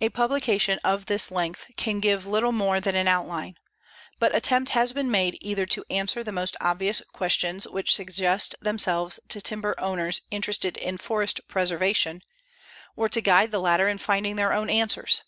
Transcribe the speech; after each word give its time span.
A 0.00 0.08
publication 0.08 0.78
of 0.82 1.04
this 1.04 1.30
length 1.30 1.66
can 1.76 2.00
give 2.00 2.24
little 2.26 2.52
more 2.52 2.80
than 2.80 2.94
an 2.94 3.06
outline, 3.06 3.56
but 4.18 4.34
attempt 4.34 4.70
has 4.70 4.94
been 4.94 5.10
made 5.10 5.36
either 5.42 5.66
to 5.66 5.84
answer 5.90 6.24
the 6.24 6.32
most 6.32 6.56
obvious 6.58 7.02
questions 7.12 7.66
which 7.68 7.94
suggest 7.94 8.54
themselves 8.62 9.20
to 9.28 9.42
timber 9.42 9.78
owners 9.78 10.22
interested 10.30 10.78
in 10.78 10.96
forest 10.96 11.40
preservation 11.48 12.22
or 12.96 13.10
to 13.10 13.20
guide 13.20 13.50
the 13.50 13.60
latter 13.60 13.88
in 13.90 13.98
finding 13.98 14.36
their 14.36 14.54
own 14.54 14.70
answers. 14.70 15.20